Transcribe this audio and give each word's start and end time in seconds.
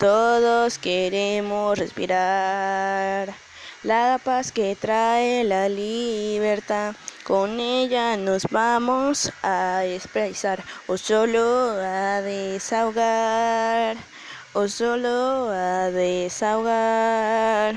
Todos 0.00 0.78
queremos 0.78 1.78
respirar 1.78 3.34
la 3.82 4.18
paz 4.24 4.50
que 4.50 4.74
trae 4.74 5.44
la 5.44 5.68
libertad. 5.68 6.94
Con 7.22 7.60
ella 7.60 8.16
nos 8.16 8.44
vamos 8.50 9.30
a 9.42 9.84
expresar 9.84 10.64
o 10.86 10.96
solo 10.96 11.72
a 11.82 12.22
desahogar 12.22 13.98
o 14.54 14.68
solo 14.68 15.50
a 15.50 15.90
desahogar. 15.90 17.76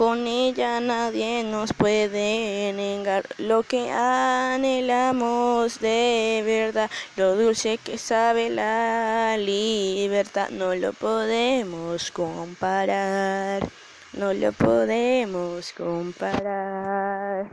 Con 0.00 0.26
ella 0.26 0.80
nadie 0.80 1.44
nos 1.44 1.74
puede 1.74 2.72
negar 2.72 3.22
lo 3.36 3.62
que 3.62 3.90
anhelamos 3.90 5.78
de 5.78 6.42
verdad, 6.42 6.90
lo 7.16 7.36
dulce 7.36 7.76
que 7.76 7.98
sabe 7.98 8.48
la 8.48 9.36
libertad, 9.36 10.48
no 10.48 10.74
lo 10.74 10.94
podemos 10.94 12.10
comparar, 12.12 13.68
no 14.14 14.32
lo 14.32 14.52
podemos 14.52 15.70
comparar. 15.74 17.46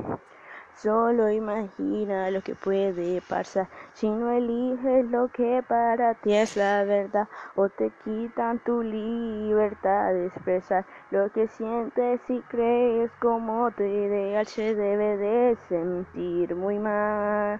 Solo 0.77 1.31
imagina 1.31 2.29
lo 2.29 2.43
que 2.43 2.53
puede 2.53 3.19
pasar 3.27 3.67
si 3.93 4.07
no 4.07 4.29
eliges 4.29 5.09
lo 5.09 5.27
que 5.29 5.63
para 5.67 6.13
ti 6.13 6.33
es 6.33 6.55
la 6.55 6.83
verdad 6.83 7.27
o 7.55 7.67
te 7.67 7.91
quitan 8.03 8.59
tu 8.59 8.83
libertad 8.83 10.13
de 10.13 10.27
expresar 10.27 10.85
lo 11.09 11.31
que 11.31 11.47
sientes 11.47 12.21
y 12.29 12.41
crees 12.41 13.09
como 13.19 13.71
tu 13.71 13.81
ideal 13.81 14.45
se 14.45 14.75
debe 14.75 15.17
de 15.17 15.57
sentir 15.67 16.55
muy 16.55 16.77
mal, 16.77 17.59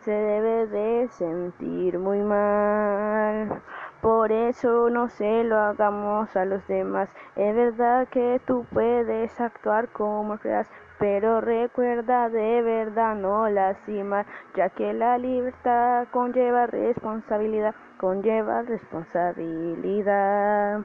se 0.00 0.12
debe 0.12 0.66
de 0.66 1.08
sentir 1.08 1.98
muy 1.98 2.20
mal. 2.20 3.62
Por 4.04 4.32
eso 4.32 4.90
no 4.90 5.08
se 5.08 5.44
lo 5.44 5.58
hagamos 5.58 6.36
a 6.36 6.44
los 6.44 6.66
demás. 6.66 7.08
Es 7.36 7.56
verdad 7.56 8.06
que 8.08 8.38
tú 8.46 8.66
puedes 8.70 9.40
actuar 9.40 9.88
como 9.88 10.36
creas, 10.36 10.70
pero 10.98 11.40
recuerda 11.40 12.28
de 12.28 12.60
verdad 12.60 13.14
no 13.14 13.48
lastimar, 13.48 14.26
ya 14.54 14.68
que 14.68 14.92
la 14.92 15.16
libertad 15.16 16.06
conlleva 16.12 16.66
responsabilidad, 16.66 17.74
conlleva 17.96 18.60
responsabilidad 18.60 20.84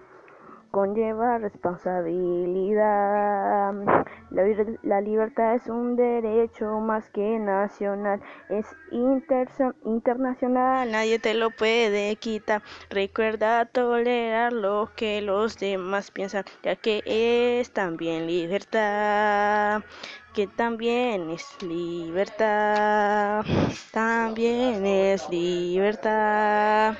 conlleva 0.71 1.39
responsabilidad. 1.39 3.28
La, 4.31 5.01
libertad 5.01 5.55
es 5.55 5.65
un 5.67 5.95
derecho 5.95 6.79
más 6.79 7.09
que 7.09 7.39
nacional, 7.39 8.21
es 8.49 8.65
internacional, 9.85 10.91
nadie 10.91 11.17
te 11.17 11.33
lo 11.33 11.49
puede 11.49 12.15
quitar. 12.15 12.61
Recuerda 12.91 13.65
tolerar 13.65 14.53
lo 14.53 14.91
que 14.95 15.21
los 15.21 15.57
demás 15.57 16.11
piensan, 16.11 16.43
ya 16.61 16.75
que 16.75 17.01
es 17.05 17.71
también 17.71 18.27
libertad, 18.27 19.81
que 20.35 20.45
también 20.45 21.31
es 21.31 21.45
libertad, 21.63 23.43
también 23.91 24.85
es 24.85 25.27
libertad. 25.29 26.95